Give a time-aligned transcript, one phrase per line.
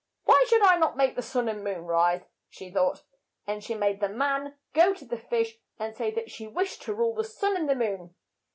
[0.23, 3.03] "Why should not I make the sun and moon rise?'' she thought,
[3.45, 6.95] and she made the man go to the fish and say that she wished to
[6.95, 8.15] rule the sun and moon.